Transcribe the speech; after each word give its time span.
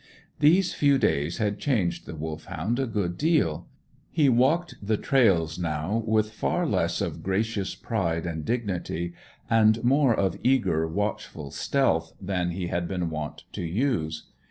These 0.39 0.73
few 0.73 0.97
days 0.97 1.37
had 1.37 1.59
changed 1.59 2.07
the 2.07 2.15
Wolfhound 2.15 2.79
a 2.79 2.87
good 2.87 3.19
deal. 3.19 3.67
He 4.09 4.29
walked 4.29 4.73
the 4.81 4.97
trails 4.97 5.59
now 5.59 6.01
with 6.07 6.31
far 6.33 6.65
less 6.65 7.01
of 7.01 7.21
gracious 7.21 7.75
pride 7.75 8.25
and 8.25 8.43
dignity, 8.43 9.13
and 9.47 9.83
more 9.83 10.15
of 10.15 10.39
eager, 10.41 10.87
watchful 10.87 11.51
stealth 11.51 12.13
than 12.19 12.49
he 12.49 12.65
had 12.65 12.87
been 12.87 13.11
wont 13.11 13.43
to 13.51 13.61
use. 13.61 14.25